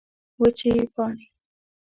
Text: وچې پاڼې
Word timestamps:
وچې 0.39 0.71
پاڼې 0.93 1.25